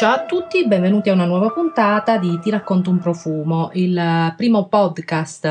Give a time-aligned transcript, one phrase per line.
[0.00, 4.66] Ciao a tutti, benvenuti a una nuova puntata di Ti racconto un profumo, il primo
[4.66, 5.50] podcast eh,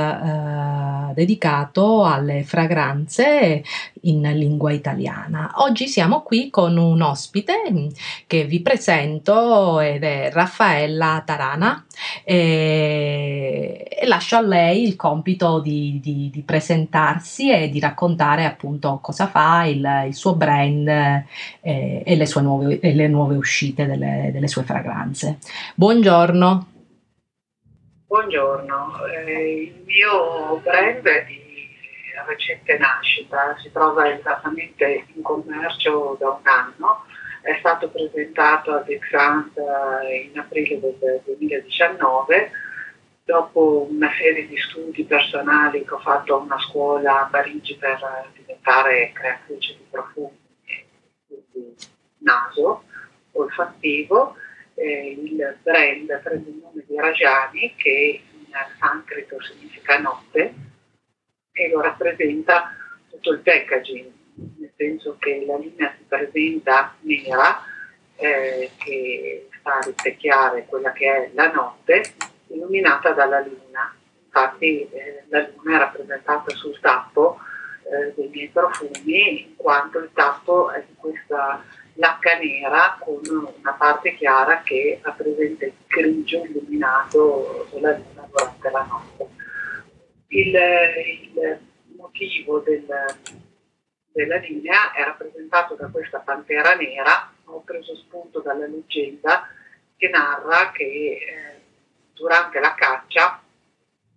[1.19, 3.61] dedicato alle fragranze
[4.03, 5.51] in lingua italiana.
[5.55, 7.89] Oggi siamo qui con un ospite
[8.25, 11.85] che vi presento ed è Raffaella Tarana
[12.23, 19.27] e, lascio a lei il compito di, di, di, presentarsi e di raccontare appunto cosa
[19.27, 24.47] fa, il, il suo brand eh, e, le, nuove, e le nuove uscite delle, delle
[24.47, 25.39] sue fragranze.
[25.75, 26.78] Buongiorno.
[28.09, 31.69] Buongiorno, eh, il mio brand è di
[32.25, 37.05] recente nascita, si trova esattamente in commercio da un anno,
[37.43, 39.53] è stato presentato a Dexant
[40.23, 42.51] in aprile del 2019
[43.25, 47.99] dopo una serie di studi personali che ho fatto a una scuola a Parigi per
[48.35, 50.35] diventare creatrice di profumi
[51.27, 51.75] di
[52.17, 52.85] naso
[53.33, 54.35] olfattivo,
[54.79, 58.45] eh, il brand prende il nome di Rajani che in
[58.79, 60.53] sanscrito significa notte
[61.51, 62.73] e lo rappresenta
[63.09, 64.09] tutto il packaging,
[64.57, 67.61] nel senso che la linea si presenta nera,
[68.15, 72.03] eh, che fa rispecchiare quella che è la notte,
[72.47, 73.93] illuminata dalla luna.
[74.25, 77.39] Infatti eh, la luna è rappresentata sul tappo
[77.83, 81.61] eh, dei miei profumi, in quanto il tappo è di questa
[81.99, 88.83] lacca nera con una parte chiara che rappresenta il grigio illuminato della luna durante la
[88.83, 89.27] notte.
[90.27, 91.59] Il, il
[91.97, 92.85] motivo del,
[94.11, 99.47] della linea è rappresentato da questa pantera nera, ho preso spunto dalla leggenda
[99.97, 101.61] che narra che eh,
[102.13, 103.41] durante la caccia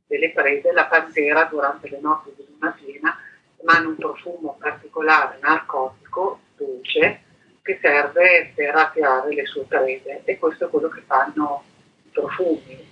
[0.06, 3.18] delle prede la pantera durante le notti di luna piena
[3.56, 7.22] emana un profumo particolare narcotico, dolce,
[7.62, 11.64] che serve per attirare le sue prede e questo è quello che fanno
[12.04, 12.90] i profumi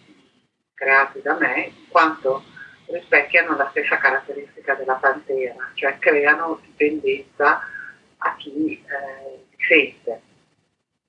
[0.74, 2.42] creati da me, in quanto
[2.86, 7.60] rispecchiano la stessa caratteristica della pantera, cioè creano dipendenza
[8.18, 10.22] a chi eh, sente.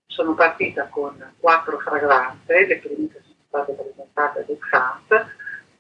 [0.08, 5.36] Sono partita con quattro fragranze, le prime che sono state presentate ad Exant,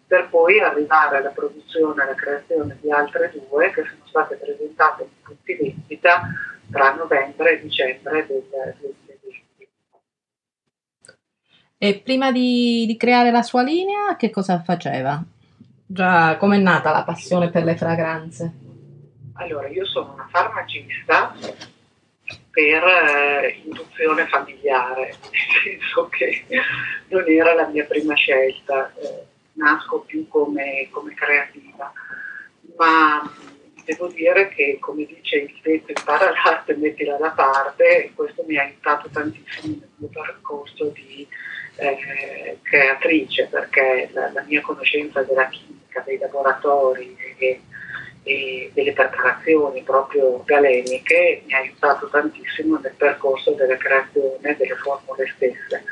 [0.07, 5.03] per poi arrivare alla produzione e alla creazione di altre due che sono state presentate
[5.03, 6.21] in punti vendita
[6.71, 9.69] tra novembre e dicembre del 2020.
[11.77, 15.23] E prima di, di creare la sua linea, che cosa faceva?
[15.85, 18.53] Già, com'è nata la passione per le fragranze?
[19.33, 21.35] Allora, io sono una farmacista
[22.51, 25.15] per eh, induzione familiare,
[25.65, 26.45] nel senso che
[27.07, 31.91] non era la mia prima scelta, eh, nasco più come, come, creativa,
[32.77, 33.21] ma
[33.85, 38.57] devo dire che come dice il detto impara l'arte, mettila da parte, e questo mi
[38.57, 41.27] ha aiutato tantissimo nel mio percorso di
[41.75, 47.61] eh, creatrice, perché la, la mia conoscenza della chimica dei laboratori e,
[48.23, 55.31] e delle preparazioni proprio galeniche mi ha aiutato tantissimo nel percorso della creazione delle formule
[55.35, 55.83] stesse.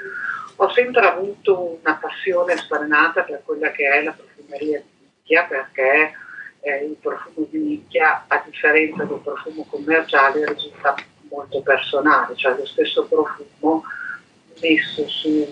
[0.57, 6.13] Ho sempre avuto una passione sfrenata per quella che è la profumeria di nicchia perché
[6.61, 10.95] eh, il profumo di nicchia, a differenza del profumo commerciale, risulta
[11.29, 13.83] molto personale, cioè lo stesso profumo
[14.61, 15.47] messo su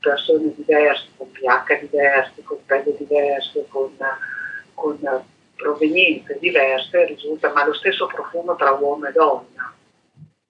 [0.00, 3.96] persone diverse, con pH diversi, con pelle diverse, con,
[4.74, 5.24] con
[5.54, 9.74] provenienze diverse, risulta, ma lo stesso profumo tra uomo e donna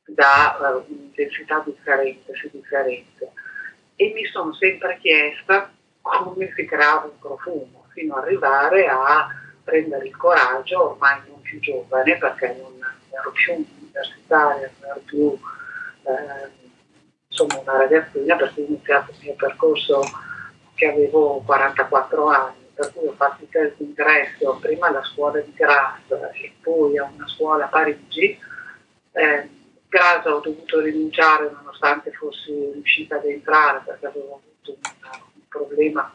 [0.06, 3.32] da uh, un'intensità differente, si differente.
[3.97, 9.28] E mi sono sempre chiesta come si creava un profumo, fino ad arrivare a
[9.68, 12.72] prendere il coraggio, ormai non più giovane, perché non
[13.10, 15.38] ero più universitaria, non ero più
[16.04, 16.50] eh,
[17.28, 20.00] insomma una ragazzina perché ho iniziato il mio percorso
[20.74, 25.52] che avevo 44 anni, per cui ho fatto il test d'ingresso prima alla scuola di
[25.52, 28.38] Graz e poi a una scuola a Parigi.
[29.12, 29.48] Eh,
[29.88, 36.12] Graz ho dovuto rinunciare nonostante fossi riuscita ad entrare perché avevo avuto un, un problema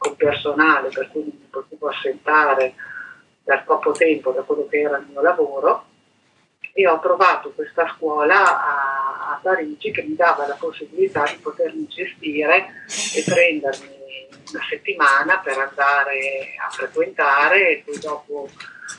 [0.00, 2.72] con personale per cui mi potevo assentare
[3.44, 5.84] per poco tempo da quello che era il mio lavoro
[6.72, 11.86] e ho trovato questa scuola a, a, Parigi che mi dava la possibilità di potermi
[11.86, 13.98] gestire e prendermi
[14.52, 18.48] una settimana per andare a frequentare e poi dopo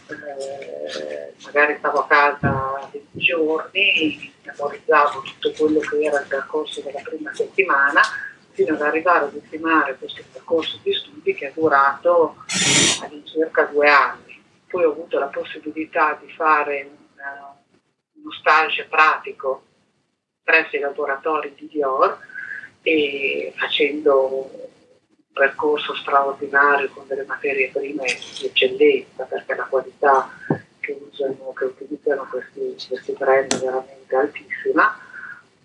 [0.10, 7.02] eh, magari stavo a casa 20 giorni, memorizzavo tutto quello che era il percorso della
[7.02, 8.02] prima settimana
[8.64, 12.36] fino ad arrivare ad ultimare questo percorso di studi che è durato
[13.02, 14.40] all'incirca due anni.
[14.68, 17.58] Poi ho avuto la possibilità di fare una,
[18.14, 19.64] uno stage pratico
[20.44, 22.20] presso i laboratori di Dior
[22.84, 24.70] e facendo un
[25.34, 30.30] percorso straordinario con delle materie prime di eccellenza perché la qualità
[30.80, 35.10] che, usano, che utilizzano questi, questi brand è veramente altissima.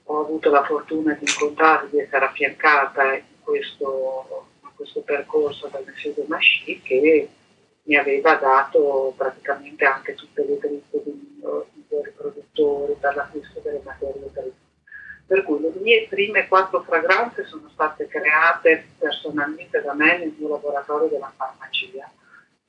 [0.08, 5.84] Ho avuto la fortuna di incontrare, di essere affiancata in questo, in questo percorso dal
[5.84, 7.28] Monsieur de Machy che
[7.82, 14.30] mi aveva dato praticamente anche tutte le dritte di migliori produttori per l'acquisto delle materie
[14.32, 14.52] prime.
[15.26, 20.50] Per cui le mie prime quattro fragranze sono state create personalmente da me nel mio
[20.50, 22.08] laboratorio della farmacia.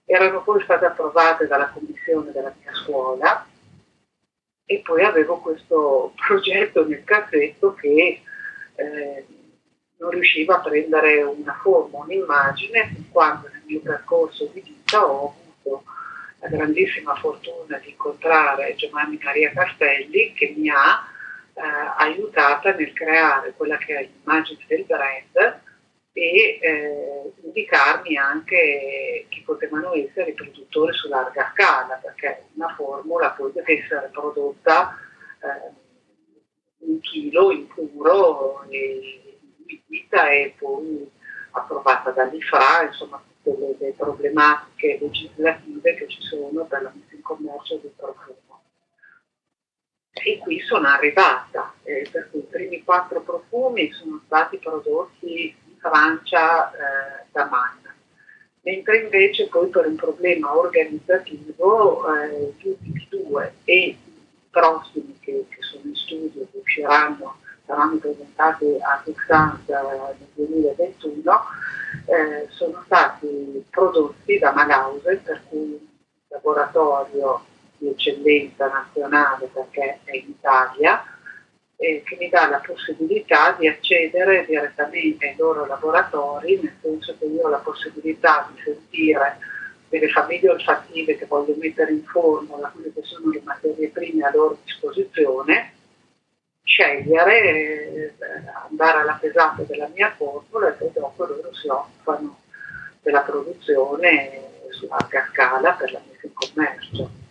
[0.05, 3.45] Erano poi state approvate dalla commissione della mia scuola
[4.69, 8.21] e poi avevo questo progetto nel cassetto che
[8.75, 9.25] eh,
[9.97, 15.83] non riusciva a prendere una forma, un'immagine, quando nel mio percorso di vita ho avuto
[16.39, 21.07] la grandissima fortuna di incontrare Giovanni Maria Castelli che mi ha
[21.53, 21.61] eh,
[21.97, 25.61] aiutata nel creare quella che è l'immagine del brand
[26.17, 33.29] e eh, indicarmi anche chi potevano essere i produttori su larga scala, perché una formula
[33.31, 34.97] poi essere prodotta
[35.43, 35.71] eh,
[36.79, 39.37] un chilo in puro e
[39.67, 41.07] liquida e poi
[41.51, 47.21] approvata dall'IFRA, insomma tutte le, le problematiche legislative che ci sono per la messa in
[47.21, 48.63] commercio del profumo.
[50.13, 55.66] E qui sono arrivata, eh, per cui i primi quattro profumi sono stati prodotti in
[55.89, 57.75] Francia eh, da Man.
[58.61, 63.97] Mentre invece poi per un problema organizzativo eh, gli ultimi due e i
[64.49, 67.37] prossimi che, che sono in studio, che usciranno
[67.67, 71.41] saranno presentati a Texas nel 2021,
[72.05, 75.77] eh, sono stati prodotti da Malause, per cui un
[76.29, 77.43] laboratorio
[77.77, 81.03] di eccellenza nazionale perché è in Italia,
[81.77, 87.25] eh, che mi dà la possibilità di accedere direttamente ai loro laboratori, nel senso che
[87.25, 89.37] io ho la possibilità di sentire
[89.89, 94.31] delle famiglie olfattive che voglio mettere in formula, quelle che sono le materie prime a
[94.33, 95.73] loro disposizione,
[96.63, 97.39] scegliere,
[97.93, 98.13] eh,
[98.69, 102.39] andare alla pesante della mia formula e poi dopo loro si occupano
[103.01, 107.25] della produzione su larga scala per la messa in commercio.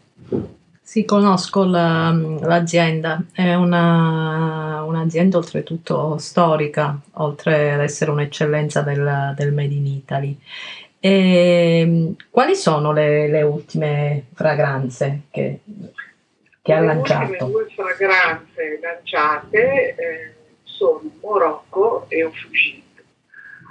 [0.87, 9.53] Sì, conosco la, l'azienda, è una, un'azienda oltretutto storica, oltre ad essere un'eccellenza del, del
[9.53, 10.39] Made in Italy.
[11.01, 15.59] E, quali sono le, le ultime fragranze che
[16.63, 17.31] che ha lanciato?
[17.31, 20.35] Le due fragranze lanciate eh,
[20.65, 22.83] sono Morocco e Ofugit.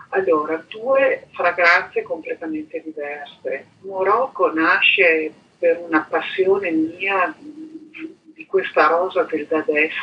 [0.10, 3.66] Allora, due fragranze completamente diverse.
[3.82, 5.34] Morocco nasce
[5.66, 9.96] per una passione mia di, questa rosa del Dades,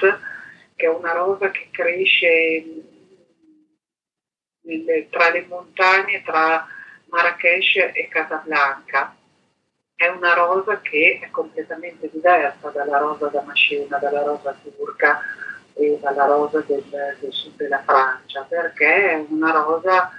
[0.75, 2.65] che è una rosa che cresce
[4.63, 6.67] nelle, tra le montagne, tra
[7.07, 9.15] Marrakesh e Casablanca.
[9.95, 15.21] È una rosa che è completamente diversa dalla rosa damascena, dalla rosa turca
[15.75, 16.83] e dalla rosa del,
[17.21, 20.11] del sud della Francia, perché è una rosa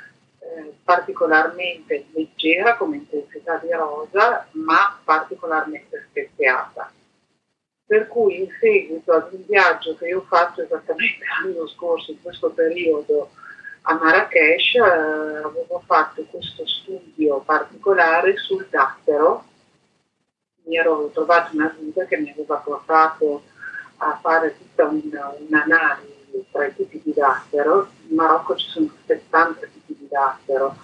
[0.44, 6.92] eh, particolarmente leggera come intensità di rosa, ma particolarmente speziata.
[7.86, 12.22] Per cui in seguito ad un viaggio che io ho fatto esattamente l'anno scorso, in
[12.22, 13.32] questo periodo,
[13.84, 19.46] a Marrakesh, eh, avevo fatto questo studio particolare sul dattero,
[20.66, 23.44] mi ero trovato una guida che mi aveva portato
[23.98, 27.90] a fare tutta una, un'analisi tra i tipi di dattero.
[28.14, 30.76] In Marocco ci sono 70 tipi di dattero,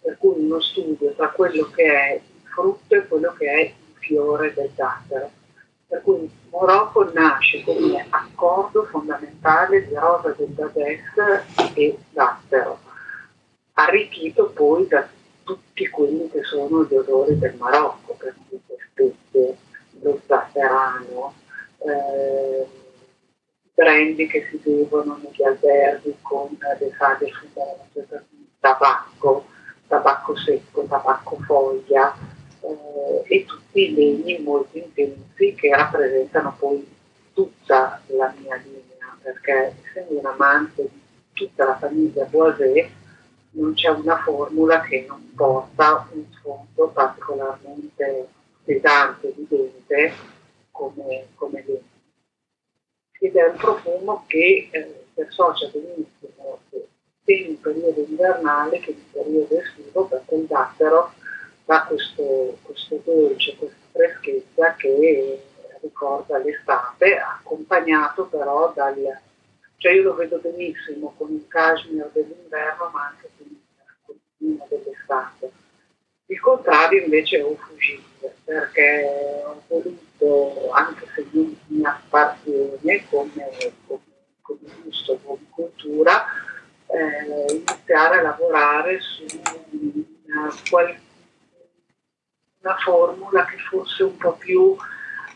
[0.00, 3.72] per cui uno studio tra quello che è il frutto e quello che è il
[3.98, 5.30] fiore del dattero.
[5.86, 12.78] Per cui il Marocco nasce come accordo fondamentale di rosa del Dades e dattero,
[13.74, 15.06] arricchito poi da
[15.44, 18.58] tutti quelli che sono gli odori del Marocco, per cui
[18.90, 19.56] spezie,
[20.00, 21.34] lo zafferano,
[21.76, 22.66] eh,
[23.80, 28.26] brandy che si bevono negli alberghi con le saghe fumose,
[28.60, 29.46] tabacco,
[29.86, 32.14] tabacco secco, tabacco foglia
[32.60, 36.86] eh, e tutti i legni molto intensi che rappresentano poi
[37.32, 41.00] tutta la mia linea, perché essendo un amante di
[41.32, 42.90] tutta la famiglia Boisé,
[43.52, 48.28] non c'è una formula che non porta un sfondo particolarmente
[48.62, 50.12] pesante, evidente
[50.70, 51.89] come, come legno.
[53.22, 56.60] Ed è un profumo che eh, si associa benissimo
[57.24, 61.12] sia in periodo invernale che in periodo estivo perché il dattero
[61.64, 65.40] dà questo, questo dolce, questa freschezza che
[65.82, 68.96] ricorda l'estate, accompagnato però dal,
[69.76, 75.52] Cioè io lo vedo benissimo con il cashmere dell'inverno ma anche con il dell'estate.
[76.30, 83.50] Il contrario invece è un fuggire perché ho voluto, anche se non mi appartiene come,
[83.84, 84.00] come,
[84.40, 86.24] come gusto, come cultura,
[86.86, 89.24] eh, iniziare a lavorare su
[90.26, 90.54] una,
[92.60, 94.76] una formula che fosse un po' più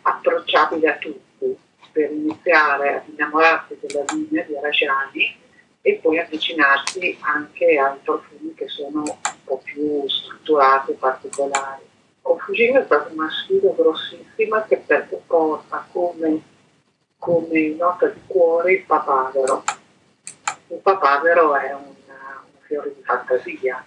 [0.03, 1.59] approcciabile a tutti,
[1.91, 5.43] per iniziare ad innamorarsi della linea di Rajani
[5.87, 11.83] e poi avvicinarsi anche ai profumi che sono un po' più strutturati e particolari.
[12.23, 16.41] Confugino è stata una sfida grossissima che perché porta come,
[17.19, 19.63] come nota di cuore il papavero.
[20.69, 23.85] Il papavero è un, un fiore di fantasia,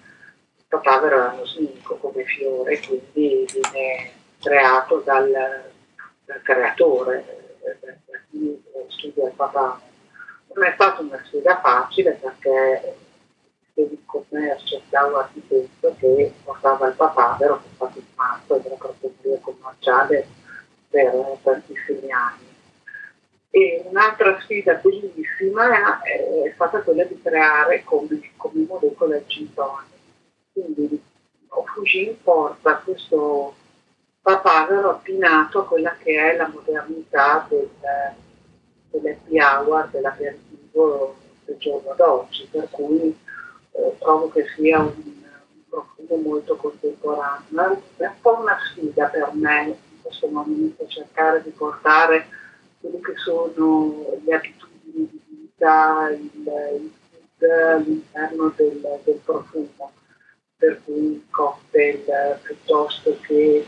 [0.55, 5.31] il papavero è uno sminco come fiore, quindi viene creato dal,
[6.25, 9.86] dal creatore, da chi studia il papavero
[10.57, 12.95] non è stata una sfida facile perché
[13.75, 18.75] il commercio da un architetto che portava il papavero che è stato in marzo della
[18.75, 20.27] categoria commerciale
[20.89, 22.45] per tantissimi anni.
[23.51, 29.53] E un'altra sfida bellissima è, è stata quella di creare come, come molecola il gin
[30.53, 31.03] Quindi
[31.47, 33.53] Fujin porta questo
[34.21, 37.69] papavero abbinato a quella che è la modernità del,
[38.89, 39.89] dell'happy hour,
[40.77, 41.15] dell'aperitivo
[41.45, 43.17] del giorno d'oggi, per cui
[43.71, 47.81] eh, trovo che sia un, un, profumo molto contemporaneo.
[47.97, 52.27] È un po' una sfida per me in questo momento cercare di portare
[52.79, 56.91] quelle che sono le abitudini di vita, il, il
[57.39, 59.91] all'interno del, del profumo,
[60.57, 63.65] per cui il cocktail piuttosto che i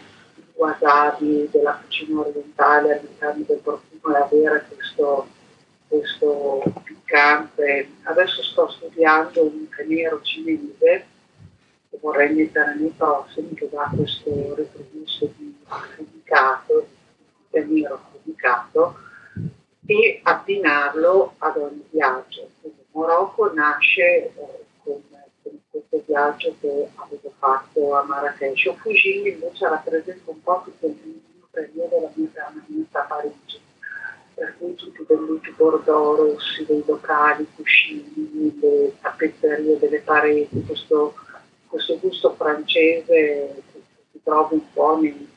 [0.55, 5.27] wasabi della cucina orientale all'interno del profumo e avere questo
[5.89, 6.63] questo
[7.09, 7.89] piccante.
[8.03, 11.07] Adesso sto studiando un canero cinese
[11.89, 16.87] che vorrei mettere nei prossimi che dà questo retrogusto di affumicato,
[17.49, 18.97] canero affumicato
[19.87, 22.47] e abbinarlo ad ogni viaggio.
[22.61, 24.33] Quindi Morocco nasce eh,
[24.83, 25.01] con,
[25.41, 28.71] con, questo viaggio che avevo fatto a Marrakesh.
[28.77, 33.67] Fugini invece rappresenta un po' tutto il primo periodo della mia permanenza a Parigi
[34.39, 41.13] per cui tutti i velluti bordeaux rossi dei locali, cuscini, le tappezzerie delle pareti, questo,
[41.67, 43.61] questo gusto francese che
[44.13, 45.29] si trova un po' nei,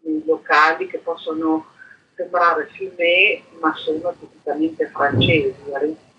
[0.00, 1.66] nei locali che possono
[2.14, 5.54] sembrare fumé ma sono tipicamente francesi,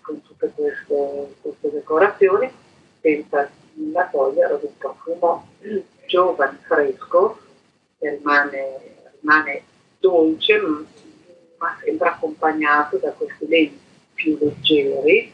[0.01, 2.51] con tutte queste, queste decorazioni,
[3.01, 5.47] senza nulla togliere un profumo
[6.05, 7.39] giovane, fresco,
[7.97, 8.79] che rimane,
[9.19, 9.63] rimane
[9.99, 10.59] dolce,
[11.61, 13.79] ma sempre accompagnato da questi legni
[14.15, 15.31] più leggeri,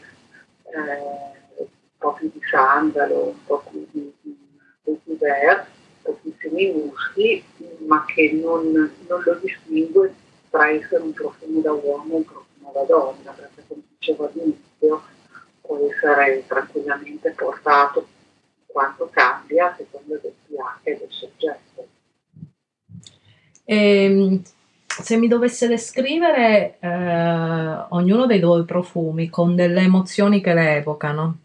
[0.64, 1.66] eh, un
[1.96, 5.66] po' più di sandalo, un po' più di, di, di vert,
[6.02, 7.42] pochissimi muschi,
[7.86, 10.14] ma che non, non, lo distingue
[10.50, 15.02] tra essere un profumo da uomo e un profumo da donna, perché come dicevo all'inizio
[15.62, 18.06] può essere tranquillamente portato
[18.66, 21.86] quanto cambia a seconda del pH e del soggetto.
[23.64, 24.42] Ehm,
[25.02, 31.38] se mi dovesse descrivere eh, ognuno dei due profumi con delle emozioni che le evocano.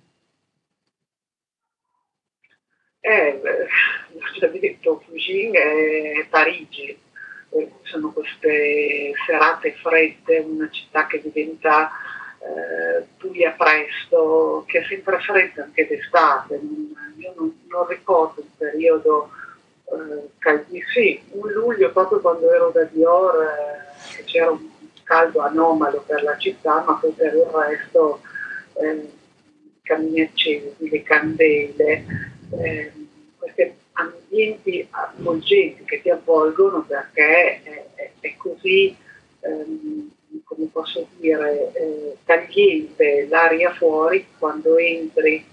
[2.99, 6.97] Eh, l'ho già detto, Fugin è Parigi,
[7.83, 11.91] sono queste serate fredde, una città che diventa
[12.39, 16.59] eh, buia presto, che è sempre fredda anche d'estate.
[17.17, 19.42] Io non, non ricordo un periodo eh,
[20.93, 24.69] sì, un luglio proprio quando ero da Dior eh, c'era un
[25.03, 28.21] caldo anomalo per la città, ma poi per il resto
[28.75, 29.09] eh,
[29.81, 32.05] cammini accesi, le candele,
[32.59, 32.91] eh,
[33.37, 38.95] questi ambienti avvolgenti che ti avvolgono perché è, è, è così,
[39.41, 40.11] ehm,
[40.43, 45.45] come posso dire, eh, tagliente l'aria fuori quando entri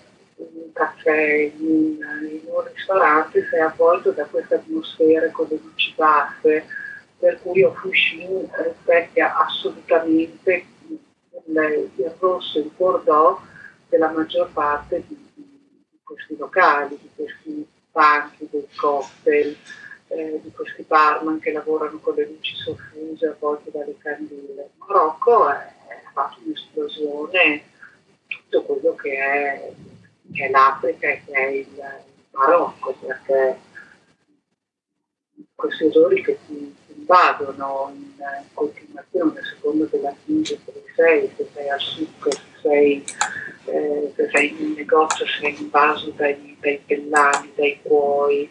[0.53, 6.65] un caffè, in in un ristorante, sei avvolto da queste atmosfere con le luci basse,
[7.19, 13.41] per cui Ofushin rispecchia assolutamente il, il rosso, il bordeaux
[13.89, 19.57] della maggior parte di, di questi locali, di questi banchi, dei cocktail,
[20.09, 24.71] eh, di questi barman che lavorano con le luci soffuse avvolte dalle candele.
[24.79, 27.65] Marocco è, è fatto un'esplosione
[28.27, 29.73] tutto quello che è
[30.33, 31.83] che è l'Africa e che è il,
[32.33, 33.59] Marocco, perché
[35.55, 38.09] questi odori che ti invadono in,
[38.55, 43.05] continuazione, secondo della crisi che sei, se sei al succo, se sei,
[43.65, 48.51] eh, se sei in un negozio, se sei invaso dai, dai pellami, dai cuoi,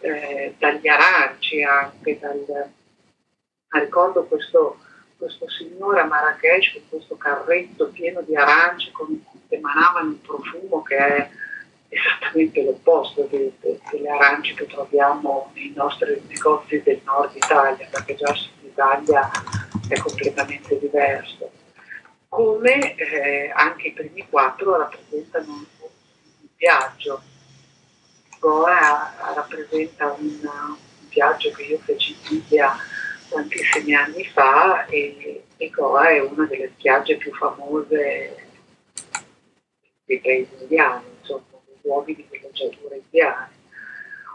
[0.00, 2.18] eh, dagli aranci anche.
[2.18, 2.70] Dal...
[3.70, 4.78] Ricordo questo,
[5.18, 10.82] questo signore a Marrakesh con questo carretto pieno di arance con, che emanavano un profumo
[10.82, 11.30] che è
[11.88, 18.14] esattamente l'opposto de, de, delle arance che troviamo nei nostri negozi del nord Italia, perché
[18.14, 19.30] già il sud Italia
[19.88, 21.50] è completamente diverso.
[22.28, 27.22] Come eh, anche i primi quattro rappresentano un, un viaggio.
[28.38, 30.76] Goa rappresenta un, un,
[31.08, 32.76] viaggio che io feci in India
[33.28, 38.46] tantissimi anni fa e, Goa è una delle spiagge più famose
[40.04, 41.44] dei paesi indiani, insomma
[41.82, 43.56] luoghi di villeggiatura indiani.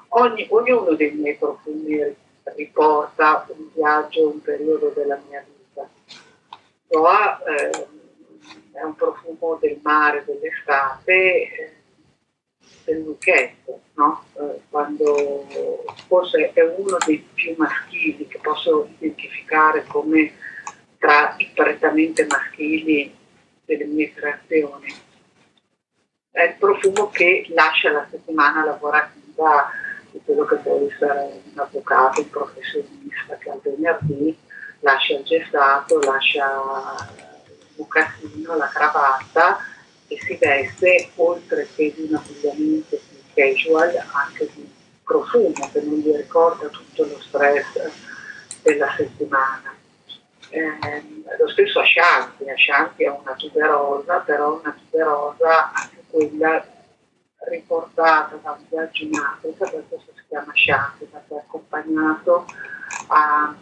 [0.09, 2.15] Ogni, ognuno dei miei profumi
[2.55, 5.89] riporta un viaggio, un periodo della mia vita.
[6.88, 7.88] Goa eh,
[8.73, 11.73] è un profumo del mare, dell'estate, eh,
[12.86, 14.25] del lucchetto, no?
[14.39, 15.48] eh, quando
[16.08, 20.34] forse è uno dei più maschili che posso identificare come
[20.98, 23.15] tra i prettamente maschili
[23.65, 25.12] delle mie creazioni
[26.34, 29.70] è il profumo che lascia la settimana lavorativa
[30.10, 34.36] di quello che può essere un avvocato, un professionista che al venerdì
[34.79, 39.60] lascia il gestato, lascia il bucassino, la cravatta
[40.13, 44.70] e si veste oltre che di un abbigliamento più casual anche di
[45.03, 47.91] profumo che non gli ricorda tutto lo stress
[48.62, 49.75] della settimana.
[50.50, 51.03] Eh,
[51.39, 56.63] lo stesso Ashanti, Ashanti è una tuberosa, però una tuberosa anche quella
[57.50, 62.46] riportata da un viaggio in Africa, per questo si chiama Shanti, perché è accompagnato
[63.08, 63.55] a,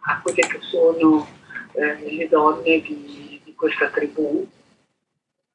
[0.00, 1.26] a quelle che sono
[1.72, 4.48] eh, le donne di, di, questa tribù,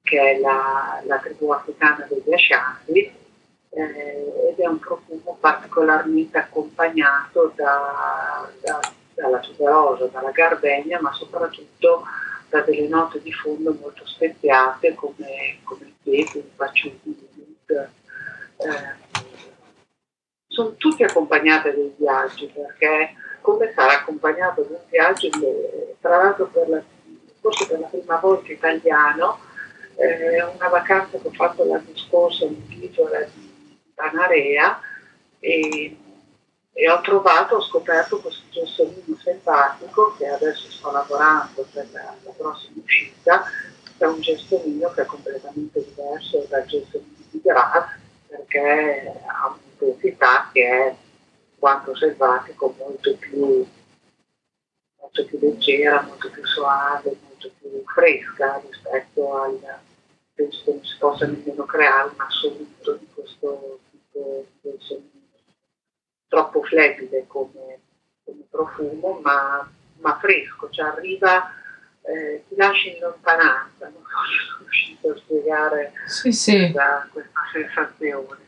[0.08, 3.12] che è la, la tribù africana degli Ashanti,
[3.70, 8.80] eh, ed è un profumo particolarmente accompagnato da, da,
[9.14, 12.06] dalla tuberosa, dalla gardenia, ma soprattutto
[12.48, 17.90] da delle note di fondo molto speziate come, come il pepe, il baciuti, il
[18.60, 19.06] eh,
[20.48, 25.30] sono tutte accompagnate dai viaggi perché come sarà accompagnato da un viaggio
[26.00, 26.82] tra l'altro per la,
[27.42, 29.40] forse per la prima volta italiano
[29.98, 34.80] eh, una vacanza che ho fatto l'anno scorso in un'isola di Panarea
[35.40, 35.98] e
[36.80, 42.32] e ho trovato, ho scoperto questo gessolino simpatico che adesso sto lavorando per la, la
[42.38, 43.46] prossima uscita,
[43.98, 47.84] è un gessolino che è completamente diverso dal gessolino di Graz
[48.28, 50.96] perché ha un'intensità che è
[51.58, 53.66] quanto selvatico molto più,
[55.02, 59.60] molto più leggera, molto più soave, molto più fresca rispetto al
[60.34, 65.06] penso che non si possa nemmeno creare un assoluto di questo tipo di gessolino
[66.28, 67.80] troppo flebile come,
[68.26, 69.70] come profumo, ma,
[70.00, 71.50] ma, fresco, cioè arriva,
[72.02, 76.58] eh, ti lascia in lontananza, non sono riuscito a spiegare sì, sì.
[76.60, 78.46] Questa, questa, sensazione.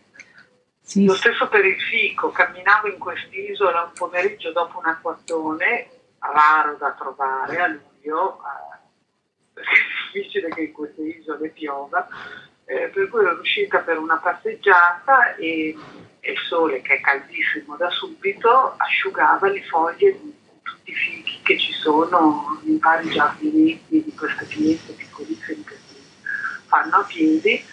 [0.82, 1.06] Sì.
[1.06, 5.88] Lo stesso per il fico, camminavo in quest'isola un pomeriggio dopo un acquattone,
[6.20, 8.42] raro da trovare a luglio,
[10.12, 12.08] difficile che in queste isole piova,
[12.66, 15.76] eh, per cui ero uscita per una passeggiata e
[16.22, 21.58] il sole che è caldissimo da subito asciugava le foglie di tutti i fichi che
[21.58, 25.96] ci sono in vari giardinetti di queste finestre piccolissime che si
[26.68, 27.64] fanno a piedi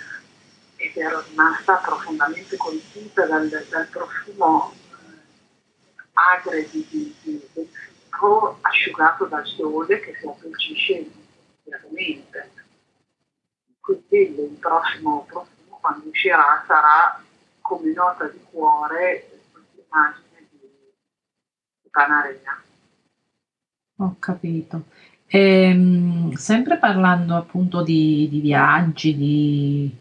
[0.77, 7.68] ed ero rimasta profondamente colpita dal, dal profumo eh, agre di, di, di, del
[8.16, 11.11] fico asciugato dal sole che si addolcisce
[11.66, 12.50] immediatamente.
[13.81, 17.22] Quindi il prossimo profumo quando uscirà sarà
[17.61, 20.68] come nota di cuore questa immagine di,
[21.83, 22.62] di Panarea.
[23.98, 24.85] Ho capito.
[25.26, 29.96] E, ehm, sempre parlando appunto di, di viaggi, di,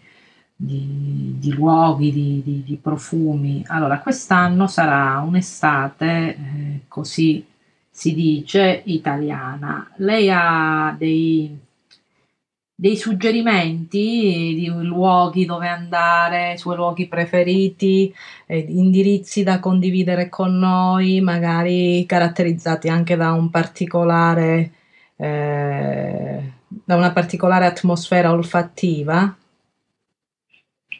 [0.56, 7.46] di, di luoghi, di, profumi, allora quest'anno sarà un'estate, eh, così
[7.96, 9.90] si dice, italiana.
[9.98, 11.64] Lei ha dei
[12.78, 18.14] dei suggerimenti di luoghi dove andare, suoi luoghi preferiti,
[18.48, 24.72] eh, indirizzi da condividere con noi, magari caratterizzati anche da un particolare
[25.16, 29.38] eh, da una particolare atmosfera olfattiva?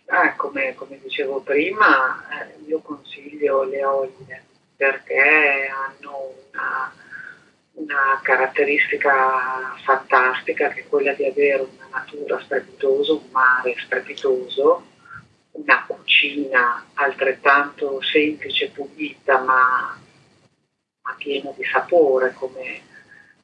[0.08, 4.44] Ah, come, come, dicevo prima, eh, io consiglio le olie
[4.78, 6.94] perché hanno una,
[7.74, 14.86] una caratteristica fantastica che è quella di avere una natura strepitosa, un mare strepitoso,
[15.52, 19.98] una cucina altrettanto semplice, pulita, ma,
[21.02, 22.82] ma piena di sapore, come,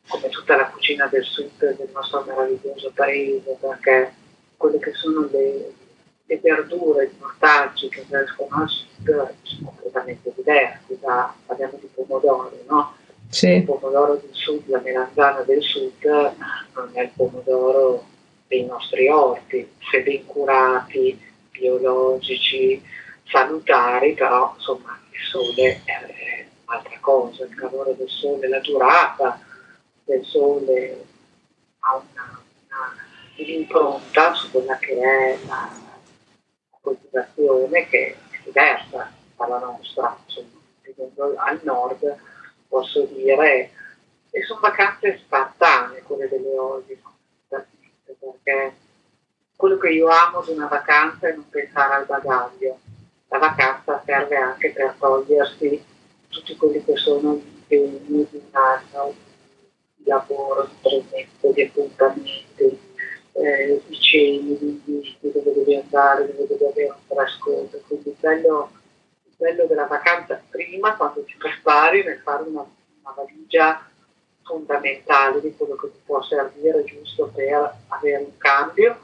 [0.08, 4.14] come, tutta la cucina del sud del nostro meraviglioso paese, perché
[4.58, 5.74] quelle che sono le,
[6.26, 12.58] le verdure, i mortaggi che escono al sud sono completamente diversi, da, parliamo di pomodori,
[12.68, 13.00] no?
[13.32, 13.48] Sì.
[13.48, 18.04] Il pomodoro del sud, la melanzana del sud non è il pomodoro
[18.48, 21.18] dei nostri orti, se ben curati,
[21.50, 22.84] biologici,
[23.24, 29.40] salutari, però insomma il sole è un'altra cosa, il calore del sole, la durata
[30.04, 31.06] del sole
[31.80, 32.96] ha una, una,
[33.38, 41.60] un'impronta su quella che è la, la coltivazione che è diversa dalla nostra, insomma, al
[41.64, 42.20] nord
[42.72, 43.70] posso dire,
[44.32, 46.98] e sono vacanze spartane quelle delle Osi,
[47.50, 48.74] perché
[49.58, 52.80] quello che io amo di una vacanza è non pensare al bagaglio.
[53.28, 55.84] La vacanza serve anche per togliersi
[56.30, 59.14] tutti quelli che sono gli impegni di un anno
[59.96, 62.80] di lavoro, di progetto, di appuntamenti,
[63.34, 67.82] eh, di ceni, di inviti, dove devi andare, dove devi avere un trascorso.
[67.88, 68.16] Quindi il
[69.42, 73.84] bello della vacanza prima, quando ti prepari, nel fare una, una valigia
[74.44, 79.00] fondamentale di quello che ti può servire giusto per avere un cambio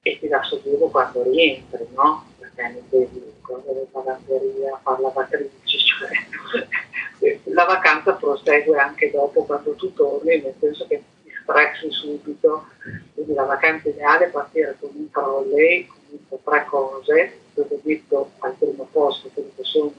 [0.00, 2.24] e ti dà sollievo quando rientri, no?
[2.38, 9.74] Perché non devi correre in lavanderia, fare lavatrici, cioè la vacanza prosegue anche dopo quando
[9.74, 12.66] tu torni, nel senso che ti stressi subito,
[13.12, 18.54] quindi la vacanza ideale è partire con un trolley, comunque tre cose, dove metto al
[18.58, 19.92] primo posto che sono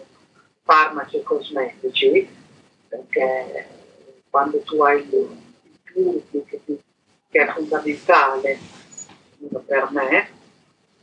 [0.64, 2.28] farmaci e cosmetici,
[2.88, 3.68] perché
[4.30, 6.62] quando tu hai i turbi che,
[7.30, 8.60] che è fondamentale
[9.66, 10.30] per me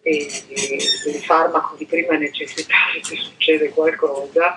[0.03, 4.57] e, il farmaco di prima necessità se succede qualcosa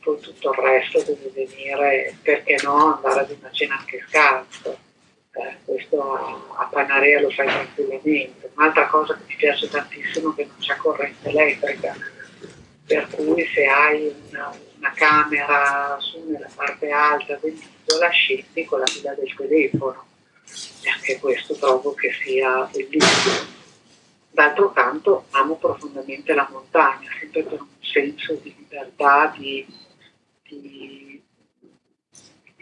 [0.00, 4.76] poi tutto il resto deve venire perché no andare ad una cena anche scarsa
[5.64, 6.02] questo
[6.56, 10.76] a, Panarea lo fai tranquillamente un'altra cosa che mi piace tantissimo è che non c'è
[10.76, 11.96] corrente elettrica
[12.84, 18.86] per cui se hai una, una camera su nella parte alta dell'isola scendi con la
[18.86, 20.04] fila del telefono
[20.82, 23.60] e anche questo trovo che sia bellissimo.
[24.30, 29.66] D'altro canto amo profondamente la montagna, sempre per un senso di libertà, di,
[30.42, 31.01] di,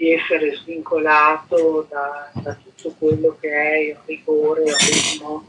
[0.00, 5.44] di essere svincolato da, da, tutto quello che è il rigore, il ritmo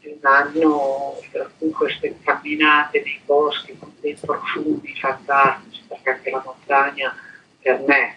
[0.00, 6.30] di un anno per cui queste camminate nei boschi con dei profumi fantastici, perché anche
[6.30, 7.14] la montagna
[7.60, 8.16] per me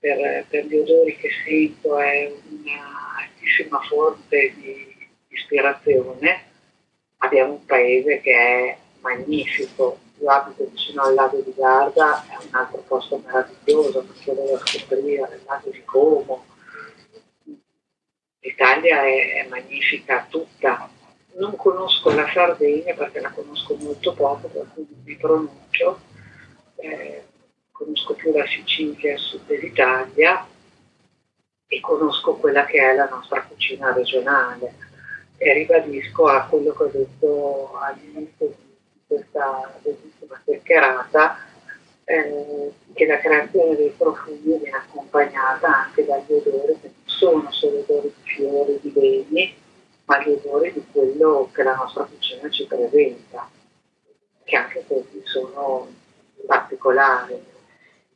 [0.00, 4.96] per, per gli odori che sento è una altissima fonte di
[5.28, 6.44] ispirazione.
[7.18, 12.54] Abbiamo un paese che è magnifico, io abito vicino al lago di Garda, è un
[12.54, 16.44] altro posto meraviglioso perché devo scoprire il lago di Como.
[18.38, 20.88] L'Italia è, è magnifica tutta.
[21.34, 26.00] Non conosco la Sardegna perché la conosco molto poco, per cui non mi pronuncio.
[26.76, 27.24] Eh,
[27.72, 30.46] conosco più la Sicilia, il sud dell'Italia
[31.66, 34.74] e conosco quella che è la nostra cucina regionale
[35.36, 40.01] e ribadisco a quello che ho detto all'inizio di questa bellissima
[40.72, 41.36] chiacchierata
[42.04, 47.78] eh, che la creazione dei profumi viene accompagnata anche dagli odori che non sono solo
[47.80, 49.54] odori di fiori, di legni,
[50.06, 53.48] ma gli odori di quello che la nostra cucina ci presenta,
[54.44, 55.88] che anche quelli sono
[56.46, 57.50] particolari.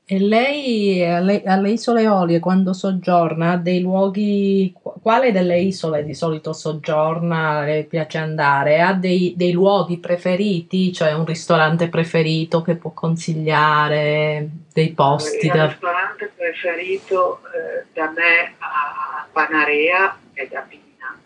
[0.08, 4.72] E lei alle, alle isole Eolie quando soggiorna ha dei luoghi,
[5.06, 8.80] quale delle isole di solito soggiorna, le piace andare?
[8.80, 15.46] Ha dei, dei luoghi preferiti, cioè un ristorante preferito che può consigliare, dei posti?
[15.46, 15.66] Il da...
[15.66, 21.16] ristorante preferito eh, da me a Panarea è da Pina,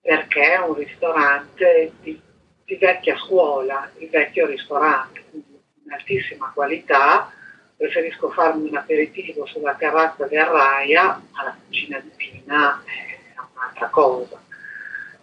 [0.00, 2.20] perché è un ristorante di,
[2.64, 7.28] di vecchia scuola, di vecchio ristorante, quindi un'altissima qualità
[7.76, 14.42] preferisco farmi un aperitivo sulla terrazza del Raia, alla cucina di Pina è un'altra cosa.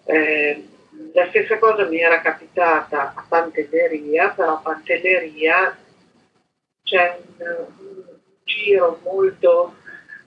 [0.05, 0.67] Eh,
[1.13, 5.77] la stessa cosa mi era capitata a Pantelleria, però a Pantelleria
[6.83, 7.45] c'è un,
[7.77, 8.03] un
[8.43, 9.75] giro molto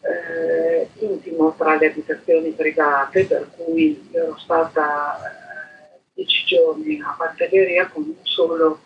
[0.00, 7.88] eh, intimo tra le abitazioni private, per cui ero stata eh, dieci giorni a Pantelleria
[7.88, 8.80] con un solo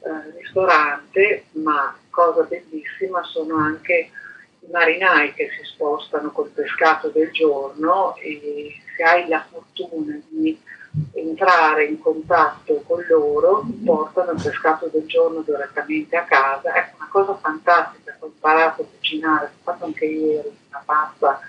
[0.00, 4.10] eh, ristorante, ma cosa bellissima sono anche
[4.60, 10.60] i marinai che si spostano col pescato del giorno e se hai la fortuna di
[11.12, 16.72] entrare in contatto con loro, portano il pescato del giorno direttamente a casa.
[16.72, 21.40] È una cosa fantastica, ho imparato a cucinare, ho fatto anche ieri una pasta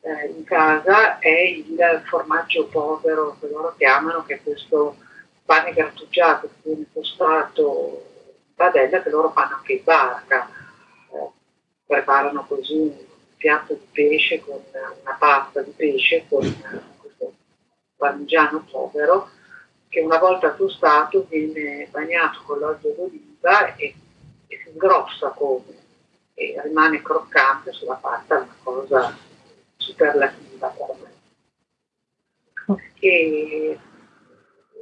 [0.00, 4.96] eh, in casa, è il formaggio povero che loro chiamano, che è questo
[5.50, 8.04] pane grattugiato che viene tostato
[8.46, 10.48] in padella che loro fanno anche in barca.
[11.10, 11.30] Eh,
[11.84, 12.96] preparano così un
[13.36, 16.40] piatto di pesce con una pasta di pesce con
[17.00, 17.32] questo
[17.96, 19.28] parmigiano povero
[19.88, 23.94] che una volta tostato viene bagnato con l'olio d'oliva e,
[24.46, 25.78] e si ingrossa come
[26.34, 29.18] e rimane croccante sulla pasta, una cosa
[29.76, 30.96] superlativa per
[32.66, 32.78] me.
[33.00, 33.78] E,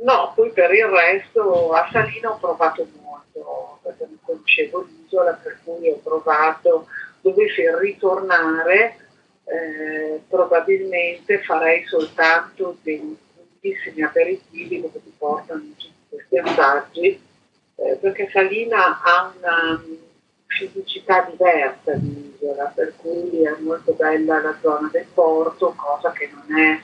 [0.02, 5.58] no, poi per il resto a Salina ho provato molto, perché non conoscevo l'isola, per
[5.64, 6.86] cui ho provato,
[7.20, 8.96] dovessi ritornare,
[9.44, 13.16] eh, probabilmente farei soltanto dei
[13.60, 17.20] bellissimi aperitivi dove ti portano tutti questi assaggi,
[17.76, 19.82] eh, perché Salina ha una
[20.46, 26.30] fisicità diversa di isola, per cui è molto bella la zona del porto, cosa che
[26.32, 26.80] non è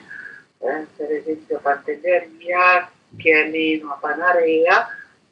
[0.59, 4.87] eh, per esempio Pantelleria, che è meno a Panarea,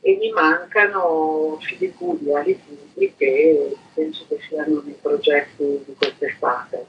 [0.06, 6.86] e mi mancano Filicudi e Alipudi che penso che siano nei progetti di quest'estate.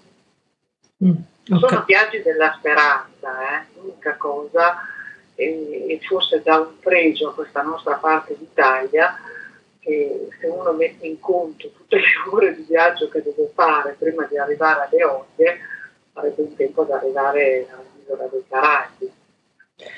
[1.05, 1.59] Mm, okay.
[1.61, 3.66] Sono viaggi della speranza, eh?
[3.77, 4.79] l'unica cosa,
[5.37, 9.16] e, e forse dà un pregio a questa nostra parte d'Italia,
[9.79, 14.27] che se uno mette in conto tutte le ore di viaggio che deve fare prima
[14.27, 15.59] di arrivare alle Olie,
[16.14, 19.12] avrebbe un tempo ad arrivare all'isola dei Caraibi,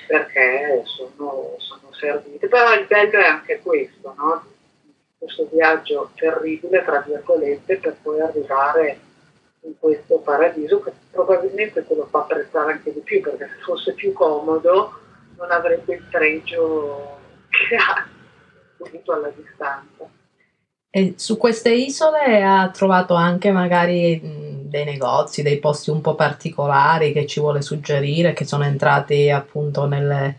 [0.07, 2.49] perché sono, sono servite.
[2.49, 4.45] Però il bello è anche questo, no?
[5.19, 9.01] questo viaggio terribile, tra virgolette, per poi arrivare
[9.63, 13.93] in questo paradiso che probabilmente te lo fa apprezzare anche di più, perché se fosse
[13.95, 15.01] più comodo
[15.37, 18.07] non avrebbe il pregio che ha
[18.77, 20.09] subito alla distanza.
[20.91, 27.13] E su queste isole ha trovato anche magari dei negozi, dei posti un po' particolari
[27.13, 30.39] che ci vuole suggerire, che sono entrati appunto nelle,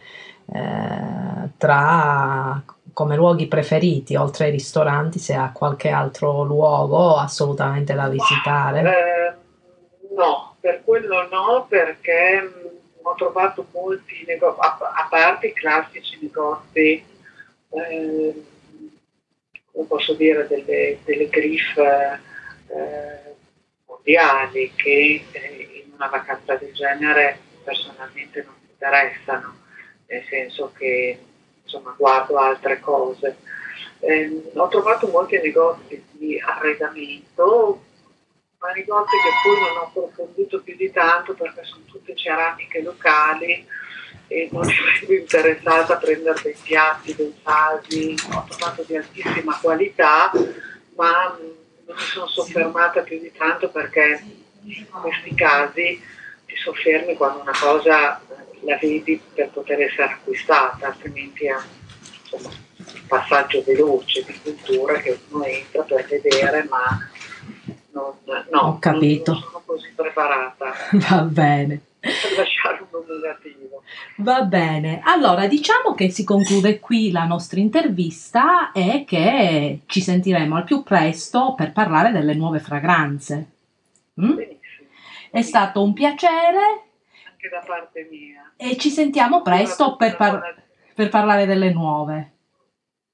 [0.53, 2.61] eh, tra
[2.93, 8.81] come luoghi preferiti, oltre ai ristoranti, se ha qualche altro luogo assolutamente da visitare?
[8.81, 9.35] Eh,
[10.15, 16.17] no, per quello no, perché mh, ho trovato molti negozi, a, a parte i classici
[16.21, 17.05] negozi
[17.69, 18.45] eh,
[19.87, 22.19] posso dire, delle, delle griffe
[22.67, 23.26] eh,
[24.07, 29.57] mondiali che eh, in una vacanza del genere personalmente non mi interessano,
[30.07, 31.19] nel senso che
[31.61, 33.37] insomma guardo altre cose.
[33.99, 37.83] Eh, ho trovato molti negozi di arredamento,
[38.59, 43.67] ma negozi che poi non ho approfondito più di tanto perché sono tutte ceramiche locali
[44.29, 44.67] e non
[45.05, 50.31] più interessata a prendere dei piatti, dei vasi, ho trovato di altissima qualità,
[50.95, 51.37] ma
[51.97, 54.23] mi sono soffermata più di tanto perché
[54.63, 56.01] in questi casi
[56.45, 58.21] ti soffermi quando una cosa
[58.61, 61.55] la vedi per poter essere acquistata, altrimenti è
[62.21, 67.09] insomma, un passaggio veloce di cultura che uno entra per vedere, ma
[67.91, 68.13] non,
[68.51, 69.31] no, Ho capito.
[69.33, 70.73] non sono così preparata.
[70.91, 73.83] Va bene per lasciare un negativo.
[74.17, 80.55] Va bene, allora diciamo che si conclude qui la nostra intervista e che ci sentiremo
[80.55, 83.51] al più presto per parlare delle nuove fragranze.
[84.21, 84.35] Mm?
[84.35, 84.89] Benissimo.
[85.31, 86.85] È stato un piacere.
[87.29, 88.51] Anche da parte mia.
[88.55, 90.55] E ci sentiamo presto per, par-
[90.93, 92.31] per parlare delle nuove.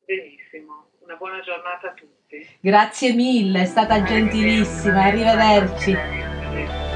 [0.06, 2.12] Benissimo, una buona giornata a tutti.
[2.60, 6.93] Grazie mille, è stata gentilissima, arrivederci.